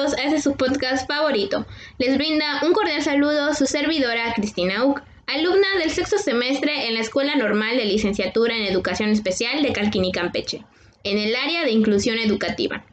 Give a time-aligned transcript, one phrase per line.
[0.00, 1.66] bienvenidos este su podcast favorito.
[1.98, 7.00] Les brinda un cordial saludo su servidora Cristina Uc, alumna del sexto semestre en la
[7.00, 10.64] Escuela Normal de Licenciatura en Educación Especial de Calquini Campeche,
[11.04, 12.84] en el área de inclusión educativa.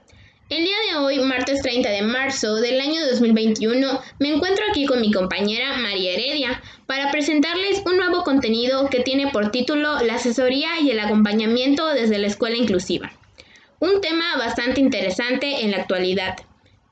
[0.49, 4.99] El día de hoy, martes 30 de marzo del año 2021, me encuentro aquí con
[4.99, 10.79] mi compañera María Heredia para presentarles un nuevo contenido que tiene por título La asesoría
[10.81, 13.13] y el acompañamiento desde la escuela inclusiva
[13.79, 16.35] un tema bastante interesante en la actualidad.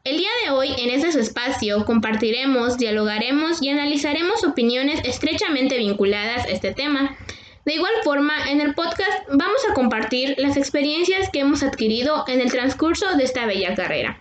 [0.06, 6.50] El día de hoy, en este espacio, compartiremos, dialogaremos y analizaremos opiniones estrechamente vinculadas a
[6.50, 7.18] este tema.
[7.66, 12.40] De igual forma, en el podcast vamos a compartir las experiencias que hemos adquirido en
[12.40, 14.20] el transcurso de esta bella carrera.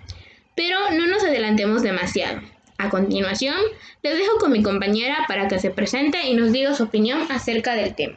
[0.54, 2.40] Pero no nos adelantemos demasiado.
[2.78, 3.60] A continuación,
[4.02, 7.74] les dejo con mi compañera para que se presente y nos diga su opinión acerca
[7.74, 8.16] del tema.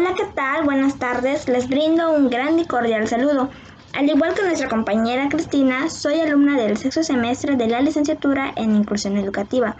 [0.00, 0.64] Hola, ¿qué tal?
[0.64, 1.46] Buenas tardes.
[1.46, 3.50] Les brindo un gran y cordial saludo.
[3.92, 8.74] Al igual que nuestra compañera Cristina, soy alumna del sexto semestre de la licenciatura en
[8.74, 9.76] Inclusión Educativa.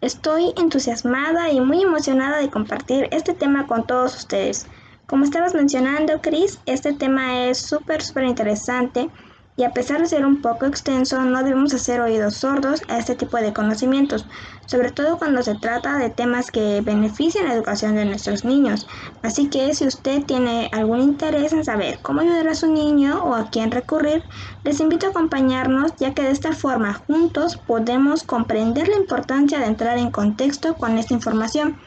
[0.00, 4.68] Estoy entusiasmada y muy emocionada de compartir este tema con todos ustedes.
[5.08, 9.10] Como estabas mencionando, Cris, este tema es súper, súper interesante
[9.56, 13.14] y a pesar de ser un poco extenso, no debemos hacer oídos sordos a este
[13.14, 14.26] tipo de conocimientos,
[14.66, 18.86] sobre todo cuando se trata de temas que benefician la educación de nuestros niños.
[19.22, 23.34] Así que si usted tiene algún interés en saber cómo ayudar a su niño o
[23.34, 24.24] a quién recurrir,
[24.64, 29.66] les invito a acompañarnos ya que de esta forma juntos podemos comprender la importancia de
[29.66, 31.78] entrar en contexto con esta información.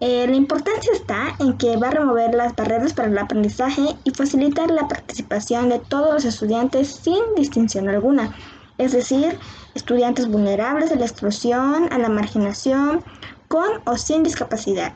[0.00, 4.10] Eh, la importancia está en que va a remover las barreras para el aprendizaje y
[4.10, 8.36] facilitar la participación de todos los estudiantes sin distinción alguna,
[8.76, 9.38] es decir,
[9.74, 13.02] estudiantes vulnerables a la exclusión, a la marginación,
[13.48, 14.92] con o sin discapacidad.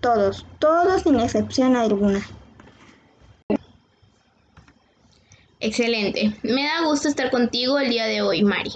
[0.00, 2.20] Todos, todos sin excepción alguna.
[5.60, 6.36] Excelente.
[6.42, 8.72] Me da gusto estar contigo el día de hoy, Mari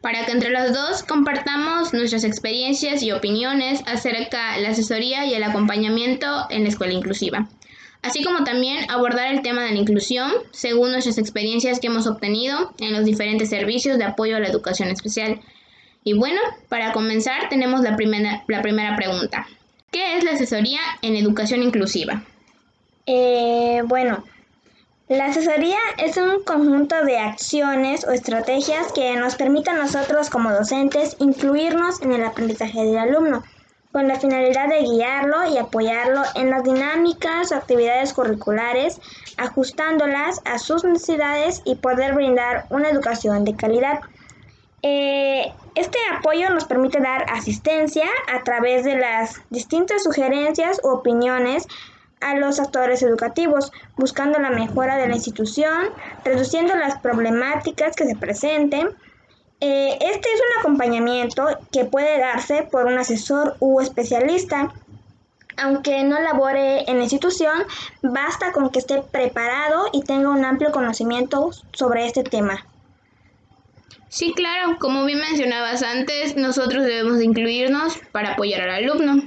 [0.00, 5.34] para que entre las dos compartamos nuestras experiencias y opiniones acerca de la asesoría y
[5.34, 7.48] el acompañamiento en la escuela inclusiva,
[8.02, 12.72] así como también abordar el tema de la inclusión según nuestras experiencias que hemos obtenido
[12.78, 15.40] en los diferentes servicios de apoyo a la educación especial.
[16.04, 19.46] Y bueno, para comenzar tenemos la primera, la primera pregunta.
[19.90, 22.22] ¿Qué es la asesoría en educación inclusiva?
[23.06, 24.24] Eh, bueno,
[25.08, 30.50] la asesoría es un conjunto de acciones o estrategias que nos permiten a nosotros como
[30.50, 33.44] docentes incluirnos en el aprendizaje del alumno,
[33.92, 39.00] con la finalidad de guiarlo y apoyarlo en las dinámicas o actividades curriculares,
[39.36, 44.00] ajustándolas a sus necesidades y poder brindar una educación de calidad.
[44.82, 51.68] Eh, este apoyo nos permite dar asistencia a través de las distintas sugerencias u opiniones
[52.20, 55.90] a los actores educativos, buscando la mejora de la institución,
[56.24, 58.88] reduciendo las problemáticas que se presenten.
[59.60, 64.72] Eh, este es un acompañamiento que puede darse por un asesor u especialista.
[65.58, 67.64] Aunque no labore en la institución,
[68.02, 72.66] basta con que esté preparado y tenga un amplio conocimiento sobre este tema.
[74.08, 79.22] Sí, claro, como bien mencionabas antes, nosotros debemos incluirnos para apoyar al alumno.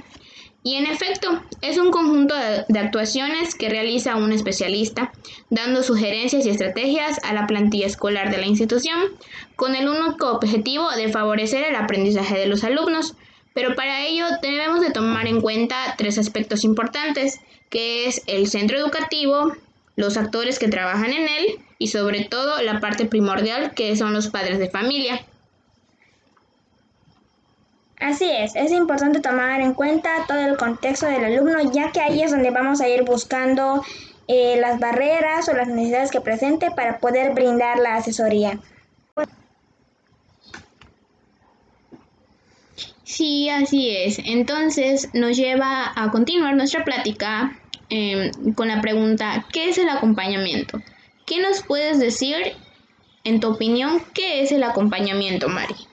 [0.62, 5.10] Y en efecto, es un conjunto de, actuaciones que realiza un especialista,
[5.48, 8.98] dando sugerencias y estrategias a la plantilla escolar de la institución,
[9.56, 13.14] con el único objetivo de favorecer el aprendizaje de los alumnos.
[13.54, 17.40] Pero para ello debemos de tomar en cuenta tres aspectos importantes,
[17.70, 19.54] que es el centro educativo,
[19.96, 24.28] los actores que trabajan en él y sobre todo la parte primordial que son los
[24.28, 25.24] padres de familia.
[28.00, 32.22] Así es, es importante tomar en cuenta todo el contexto del alumno, ya que ahí
[32.22, 33.84] es donde vamos a ir buscando
[34.26, 38.58] eh, las barreras o las necesidades que presente para poder brindar la asesoría.
[43.04, 44.18] Sí, así es.
[44.24, 47.60] Entonces nos lleva a continuar nuestra plática
[47.90, 50.80] em, con la pregunta, ¿qué es el acompañamiento?
[51.26, 52.36] ¿Qué nos puedes decir,
[53.24, 55.89] en tu opinión, qué es el acompañamiento, Mari?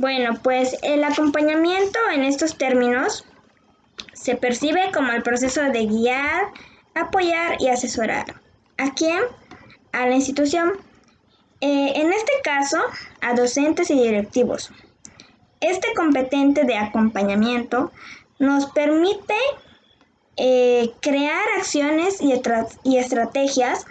[0.00, 3.24] Bueno, pues el acompañamiento en estos términos
[4.12, 6.52] se percibe como el proceso de guiar,
[6.94, 8.40] apoyar y asesorar.
[8.76, 9.18] ¿A quién?
[9.90, 10.74] A la institución.
[11.60, 12.78] Eh, en este caso,
[13.22, 14.70] a docentes y directivos.
[15.60, 17.90] Este competente de acompañamiento
[18.38, 19.34] nos permite
[20.36, 22.40] eh, crear acciones y,
[22.84, 23.84] y estrategias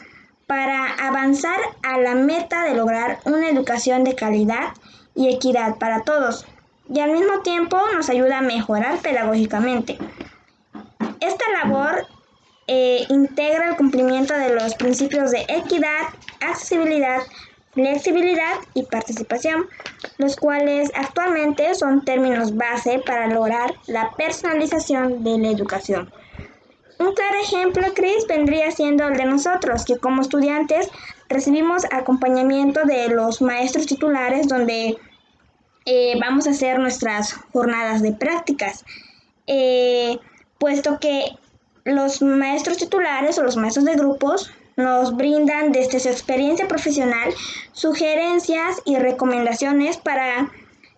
[0.45, 4.69] para avanzar a la meta de lograr una educación de calidad
[5.17, 6.45] y equidad para todos,
[6.89, 9.97] y al mismo tiempo nos ayuda a mejorar pedagógicamente.
[11.19, 12.05] Esta labor
[12.67, 16.07] eh, integra el cumplimiento de los principios de equidad,
[16.39, 17.21] accesibilidad,
[17.73, 19.67] flexibilidad y participación,
[20.17, 26.11] los cuales actualmente son términos base para lograr la personalización de la educación.
[26.99, 30.89] Un claro ejemplo, Chris, vendría siendo el de nosotros, que como estudiantes
[31.29, 34.97] recibimos acompañamiento de los maestros titulares donde
[35.89, 38.83] eh, vamos a hacer nuestras jornadas de prácticas,
[39.47, 40.19] eh,
[40.59, 41.31] puesto que
[41.85, 47.33] los maestros titulares o los maestros de grupos nos brindan desde su experiencia profesional
[47.71, 50.51] sugerencias y recomendaciones para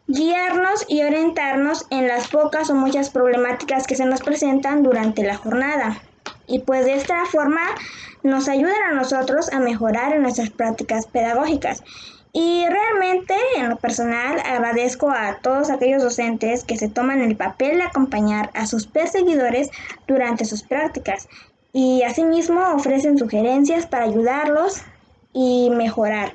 [0.08, 5.38] guiarnos y orientarnos en las pocas o muchas problemáticas que se nos presentan durante la
[5.38, 6.02] jornada.
[6.48, 7.62] Y pues de esta forma
[8.24, 11.84] nos ayudan a nosotros a mejorar en nuestras prácticas pedagógicas.
[12.32, 17.78] Y realmente, en lo personal, agradezco a todos aquellos docentes que se toman el papel
[17.78, 19.70] de acompañar a sus perseguidores
[20.08, 21.28] durante sus prácticas
[21.74, 24.82] y asimismo ofrecen sugerencias para ayudarlos
[25.34, 26.34] y mejorar.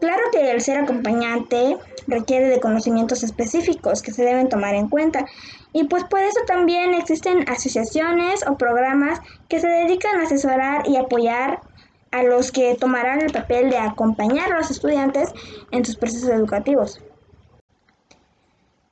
[0.00, 1.76] Claro que el ser acompañante
[2.06, 5.24] requiere de conocimientos específicos que se deben tomar en cuenta
[5.72, 10.96] y pues por eso también existen asociaciones o programas que se dedican a asesorar y
[10.96, 11.60] apoyar
[12.10, 15.30] a los que tomarán el papel de acompañar a los estudiantes
[15.70, 17.00] en sus procesos educativos.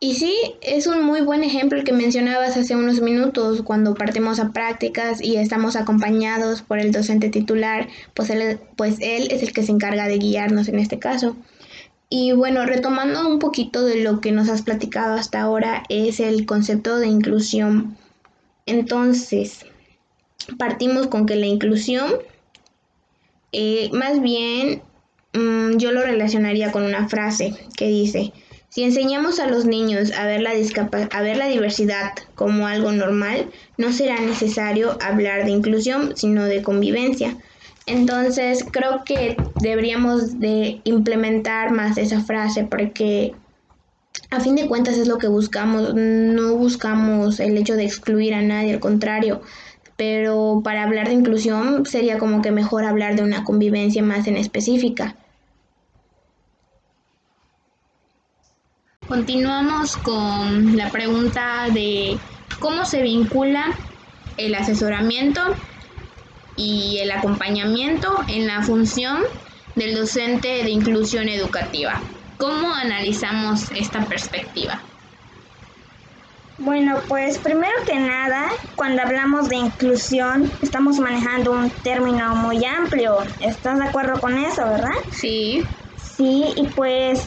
[0.01, 4.39] Y sí, es un muy buen ejemplo el que mencionabas hace unos minutos, cuando partimos
[4.39, 9.55] a prácticas y estamos acompañados por el docente titular, pues él, pues él es el
[9.55, 11.37] que se encarga de guiarnos en este caso.
[12.11, 16.45] Y bueno, retomando un poquito de lo que nos has platicado hasta ahora, es el
[16.45, 17.97] concepto de inclusión.
[18.67, 19.65] Entonces,
[20.59, 22.13] partimos con que la inclusión,
[23.57, 24.83] eh, más bien,
[25.33, 28.33] mm, yo lo relacionaría con una frase que dice,
[28.69, 33.49] si enseñamos a los niños a ver, la a ver la diversidad como algo normal,
[33.79, 37.37] no será necesario hablar de inclusión, sino de convivencia.
[37.87, 43.37] Entonces creo que deberíamos de implementar más esa frase porque
[44.31, 48.43] a fin de cuentas es lo que buscamos, no buscamos el hecho de excluir a
[48.43, 49.43] nadie, al contrario,
[49.97, 54.37] pero para hablar de inclusión sería como que mejor hablar de una convivencia más en
[54.37, 55.17] específica.
[59.07, 62.19] Continuamos con la pregunta de
[62.59, 63.79] cómo se vincula
[64.37, 65.41] el asesoramiento
[66.57, 69.23] y el acompañamiento en la función
[69.75, 72.03] del docente de inclusión educativa.
[72.39, 74.94] ¿Cómo analizamos esta perspectiva?
[76.59, 78.47] Bueno, pues primero que nada,
[78.77, 83.19] cuando hablamos de inclusión, estamos manejando un término muy amplio.
[83.41, 84.93] ¿Estás de acuerdo con eso, verdad?
[85.11, 85.65] Sí.
[85.97, 87.27] Sí, y pues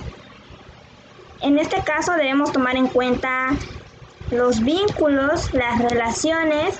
[1.41, 3.49] en este caso debemos tomar en cuenta
[4.31, 6.75] los vínculos, las relaciones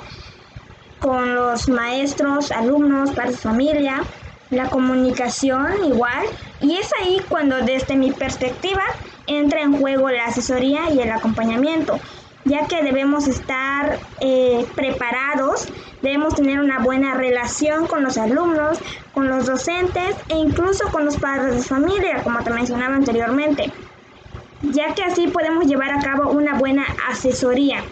[0.99, 4.03] con los maestros, alumnos, padres, familia,
[4.51, 6.23] la comunicación igual.
[6.61, 8.83] Y es ahí cuando desde mi perspectiva
[9.27, 11.99] entra en juego la asesoría y el acompañamiento,
[12.47, 15.67] ya que debemos estar eh, preparados,
[16.01, 18.79] debemos tener una buena relación con los alumnos,
[19.13, 23.71] con los docentes e incluso con los padres de familia, como te mencionaba anteriormente
[24.61, 27.83] ya que así podemos llevar a cabo una buena asesoría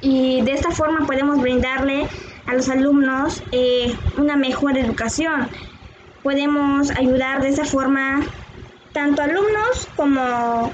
[0.00, 2.08] y de esta forma podemos brindarle
[2.46, 5.48] a los alumnos eh, una mejor educación.
[6.22, 8.20] Podemos ayudar de esa forma
[8.92, 10.72] tanto alumnos como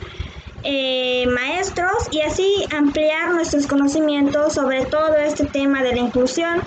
[0.68, 6.60] eh, maestros y así ampliar nuestros conocimientos sobre todo este tema de la inclusión,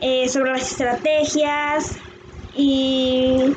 [0.00, 1.96] eh, sobre las estrategias
[2.54, 3.52] y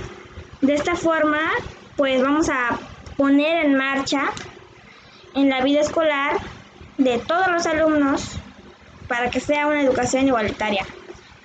[0.62, 1.52] de esta forma
[1.96, 2.80] pues vamos a
[3.18, 4.32] poner en marcha
[5.36, 6.38] en la vida escolar
[6.98, 8.32] de todos los alumnos
[9.08, 10.88] para que sea una educación igualitaria.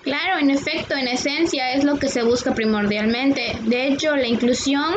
[0.05, 3.59] Claro, en efecto, en esencia es lo que se busca primordialmente.
[3.65, 4.95] De hecho, la inclusión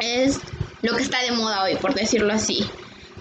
[0.00, 0.40] es
[0.82, 2.64] lo que está de moda hoy, por decirlo así.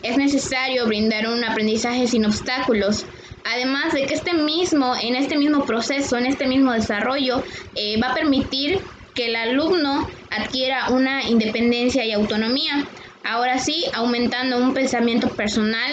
[0.03, 3.05] Es necesario brindar un aprendizaje sin obstáculos,
[3.43, 7.43] además de que este mismo, en este mismo proceso, en este mismo desarrollo,
[7.75, 8.79] eh, va a permitir
[9.13, 12.85] que el alumno adquiera una independencia y autonomía.
[13.23, 15.91] Ahora sí, aumentando un pensamiento personal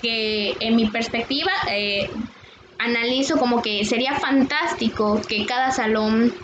[0.00, 2.08] que en mi perspectiva eh,
[2.78, 6.34] analizo como que sería fantástico que cada salón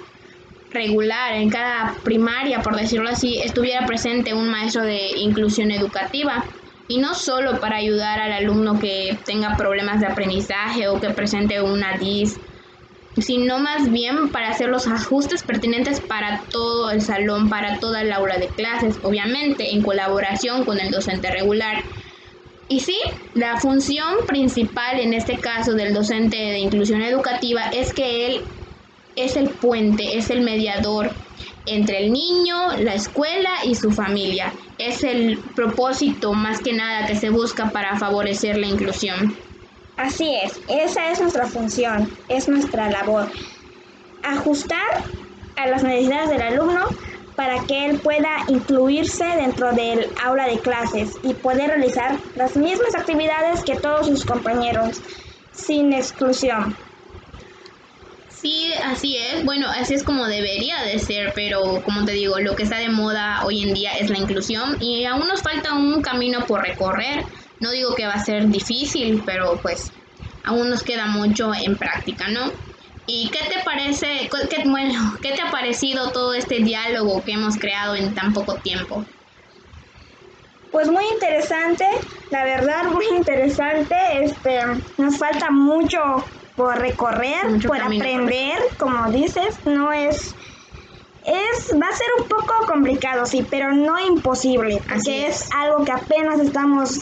[0.70, 6.44] regular, en cada primaria, por decirlo así, estuviera presente un maestro de inclusión educativa.
[6.88, 11.60] Y no solo para ayudar al alumno que tenga problemas de aprendizaje o que presente
[11.60, 12.38] una DIS
[13.18, 18.12] sino más bien para hacer los ajustes pertinentes para todo el salón, para toda el
[18.12, 21.82] aula de clases, obviamente en colaboración con el docente regular.
[22.68, 22.98] Y sí,
[23.34, 28.40] la función principal en este caso del docente de inclusión educativa es que él
[29.16, 31.10] es el puente, es el mediador
[31.66, 34.52] entre el niño, la escuela y su familia.
[34.78, 39.36] Es el propósito más que nada que se busca para favorecer la inclusión.
[39.96, 43.28] Así es, esa es nuestra función, es nuestra labor.
[44.22, 45.04] Ajustar
[45.56, 46.86] a las necesidades del alumno
[47.34, 52.94] para que él pueda incluirse dentro del aula de clases y poder realizar las mismas
[52.94, 55.00] actividades que todos sus compañeros,
[55.52, 56.76] sin exclusión.
[58.40, 59.44] Sí, así es.
[59.44, 62.90] Bueno, así es como debería de ser, pero como te digo, lo que está de
[62.90, 67.24] moda hoy en día es la inclusión y aún nos falta un camino por recorrer.
[67.60, 69.90] No digo que va a ser difícil, pero pues
[70.44, 72.52] aún nos queda mucho en práctica, ¿no?
[73.06, 77.56] ¿Y qué te parece, qué, bueno, qué te ha parecido todo este diálogo que hemos
[77.56, 79.04] creado en tan poco tiempo?
[80.72, 81.86] Pues muy interesante,
[82.30, 83.96] la verdad muy interesante.
[84.20, 84.60] Este,
[84.98, 85.98] nos falta mucho
[86.56, 90.34] por recorrer, por aprender, como dices, no es
[91.26, 95.50] es va a ser un poco complicado, sí, pero no imposible, porque es.
[95.52, 97.00] algo que apenas estamos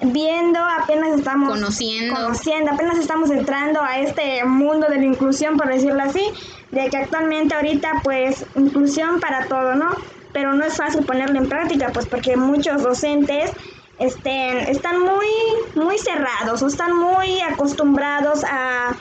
[0.00, 2.14] viendo, apenas estamos conociendo.
[2.14, 6.24] conociendo, apenas estamos entrando a este mundo de la inclusión, por decirlo así,
[6.70, 9.90] de que actualmente ahorita pues inclusión para todo, ¿no?
[10.32, 13.52] Pero no es fácil ponerlo en práctica, pues porque muchos docentes
[14.00, 15.28] este, están muy,
[15.74, 18.96] muy cerrados o están muy acostumbrados a,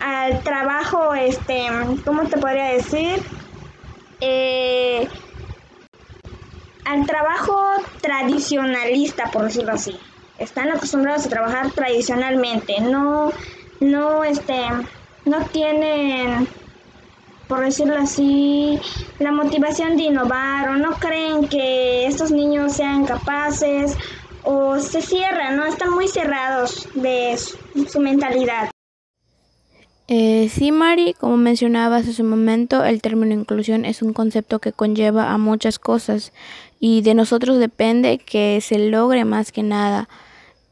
[0.00, 1.66] al trabajo, este,
[2.04, 3.22] ¿cómo te podría decir?
[4.20, 5.08] Eh,
[6.84, 7.56] al trabajo
[8.02, 9.98] tradicionalista, por decirlo así.
[10.38, 13.32] Están acostumbrados a trabajar tradicionalmente, no,
[13.80, 14.60] no, este,
[15.24, 16.46] no tienen,
[17.48, 18.78] por decirlo así,
[19.18, 23.96] la motivación de innovar o no creen que estos niños sean capaces
[24.44, 25.64] o se cierran, ¿no?
[25.64, 28.70] Están muy cerrados de su, mentalidad.
[30.08, 34.72] Eh, sí, Mari, como mencionabas hace un momento, el término inclusión es un concepto que
[34.72, 36.32] conlleva a muchas cosas
[36.80, 40.08] y de nosotros depende que se logre más que nada.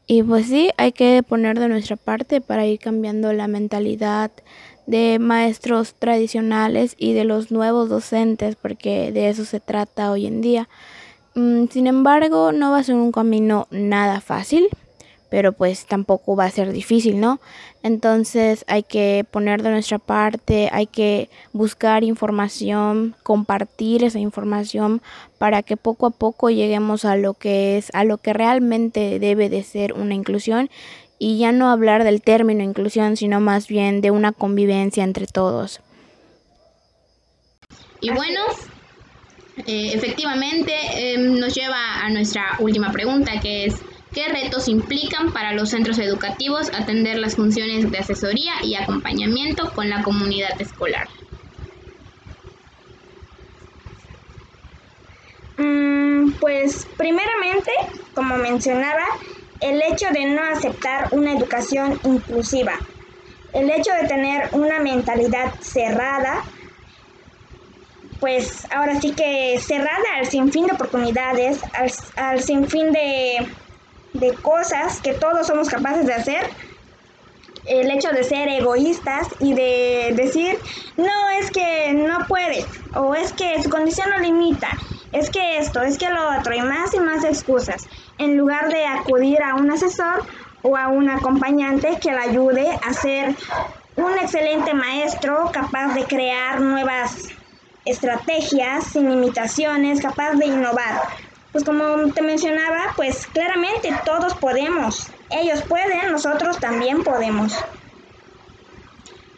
[0.07, 4.31] Y pues sí, hay que poner de nuestra parte para ir cambiando la mentalidad
[4.87, 10.41] de maestros tradicionales y de los nuevos docentes, porque de eso se trata hoy en
[10.41, 10.67] día.
[11.35, 14.69] Mm, sin embargo, no va a ser un camino nada fácil,
[15.29, 17.39] pero pues tampoco va a ser difícil, ¿no?
[17.83, 25.01] Entonces hay que poner de nuestra parte, hay que buscar información, compartir esa información
[25.37, 29.49] para que poco a poco lleguemos a lo que es, a lo que realmente debe
[29.49, 30.69] de ser una inclusión
[31.19, 35.81] y ya no hablar del término inclusión, sino más bien de una convivencia entre todos.
[37.99, 38.41] Y bueno,
[39.65, 43.75] eh, efectivamente em, nos lleva a nuestra última pregunta, que es,
[44.13, 49.89] ¿qué retos implican para los centros educativos atender las funciones de asesoría y acompañamiento con
[49.89, 51.07] la comunidad escolar?
[55.57, 57.71] Mm, pues primeramente,
[58.13, 59.05] como mencionaba,
[59.61, 62.79] el hecho de no aceptar una educación inclusiva,
[63.53, 66.43] el hecho de tener una mentalidad cerrada
[68.19, 71.59] pues ahora sí que cerrada al sinfín de oportunidades,
[72.15, 73.47] al, sinfín de,
[74.13, 76.49] de cosas que todos somos capaces de hacer,
[77.65, 80.57] el hecho de ser egoístas y de decir,
[80.95, 84.69] no, es que no puede, o es que su condición lo limita,
[85.11, 87.87] es que esto, es que lo otro, y más y más excusas,
[88.17, 90.25] en lugar de acudir a un asesor
[90.61, 93.35] o a un acompañante que le ayude a ser
[93.95, 97.29] un excelente maestro capaz de crear nuevas
[97.85, 101.01] estrategias, sin limitaciones, capaz de innovar.
[101.51, 105.07] Pues como te mencionaba, pues claramente todos podemos.
[105.29, 107.53] Ellos pueden, nosotros también podemos.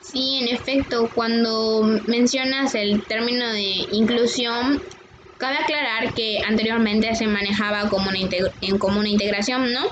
[0.01, 4.81] Sí, en efecto, cuando mencionas el término de inclusión,
[5.39, 8.19] cabe aclarar que anteriormente se manejaba como una,
[8.61, 9.87] en como una integración, ¿no?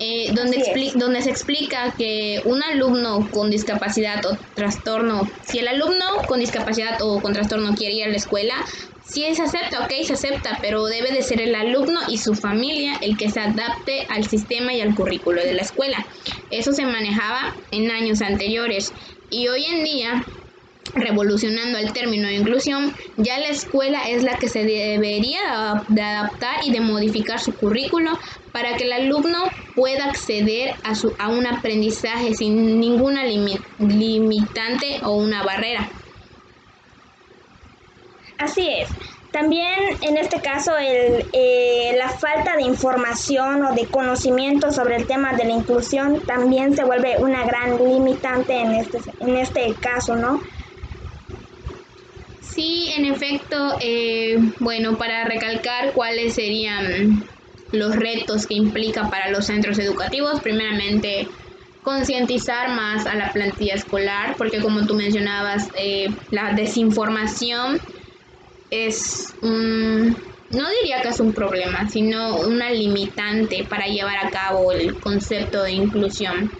[0.00, 0.60] Eh, donde,
[0.96, 7.00] donde se explica que un alumno con discapacidad o trastorno, si el alumno con discapacidad
[7.00, 8.54] o con trastorno quiere ir a la escuela,
[9.04, 12.96] si se acepta, ok, se acepta, pero debe de ser el alumno y su familia
[13.02, 16.04] el que se adapte al sistema y al currículo de la escuela.
[16.50, 18.92] Eso se manejaba en años anteriores
[19.30, 20.24] y hoy en día
[20.94, 26.64] revolucionando el término de inclusión, ya la escuela es la que se debería de adaptar
[26.64, 28.10] y de modificar su currículo
[28.52, 33.22] para que el alumno pueda acceder a, su, a un aprendizaje sin ninguna
[33.78, 35.88] limitante o una barrera.
[38.38, 38.88] Así es.
[39.32, 45.08] También en este caso el, eh, la falta de información o de conocimiento sobre el
[45.08, 50.14] tema de la inclusión también se vuelve una gran limitante en este, en este caso,
[50.14, 50.40] ¿no?
[52.54, 57.24] Sí, en efecto, eh, bueno, para recalcar cuáles serían
[57.72, 61.26] los retos que implica para los centros educativos, primeramente
[61.82, 67.80] concientizar más a la plantilla escolar, porque como tú mencionabas, eh, la desinformación
[68.70, 70.16] es un,
[70.50, 75.64] no diría que es un problema, sino una limitante para llevar a cabo el concepto
[75.64, 76.52] de inclusión.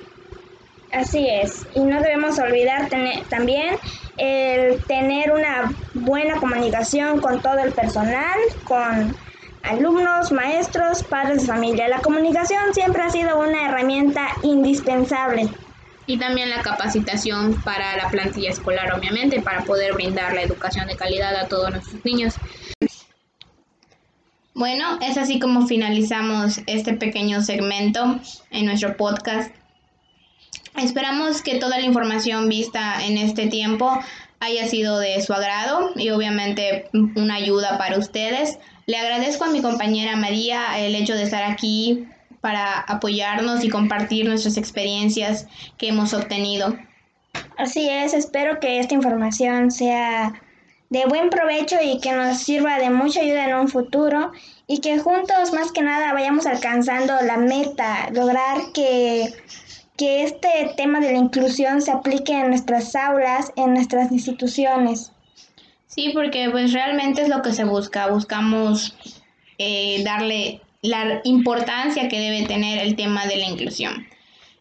[0.91, 3.77] Así es, y no debemos olvidar tener, también
[4.17, 9.17] el tener una buena comunicación con todo el personal, con
[9.63, 11.89] alumnos, maestros, padres de familia.
[11.89, 15.49] La comunicación siempre ha sido una herramienta indispensable.
[16.07, 20.97] Y también la capacitación para la plantilla escolar, obviamente, para poder brindar la educación de
[20.97, 22.35] calidad a todos nuestros niños.
[24.53, 29.51] Bueno, es así como finalizamos este pequeño segmento en nuestro podcast.
[30.77, 33.99] Esperamos que toda la información vista en este tiempo
[34.41, 38.59] haya sido de su agrado y obviamente una ayuda para ustedes.
[38.87, 42.07] Le agradezco a mi compañera María el hecho de estar aquí
[42.41, 45.47] para apoyarnos y compartir nuestras experiencias
[45.79, 46.77] que hemos obtenido.
[47.57, 50.35] Así es, espero que esta información sea
[50.91, 54.33] de buen provecho y que nos sirva de mucha ayuda en un futuro
[54.67, 59.33] y que juntos más que nada vayamos alcanzando la meta, lograr que,
[59.97, 65.13] que este tema de la inclusión se aplique en nuestras aulas, en nuestras instituciones.
[65.87, 68.09] Sí, porque pues realmente es lo que se busca.
[68.09, 68.97] Buscamos
[69.59, 74.07] eh, darle la importancia que debe tener el tema de la inclusión.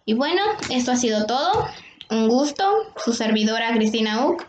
[0.06, 1.68] Y bueno, esto ha sido todo.
[2.12, 2.64] Un gusto.
[3.04, 4.46] Su servidora Cristina Uc.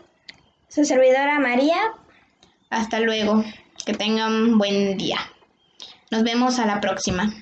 [0.69, 1.77] Su servidora María.
[2.69, 3.43] Hasta luego.
[3.85, 5.17] Que tengan buen día.
[6.11, 7.33] Nos vemos a la próxima.